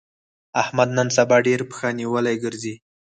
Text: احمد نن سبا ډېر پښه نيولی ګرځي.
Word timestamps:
احمد 0.61 0.89
نن 0.97 1.07
سبا 1.17 1.37
ډېر 1.47 1.59
پښه 1.69 1.87
نيولی 1.99 2.35
ګرځي. 2.43 2.75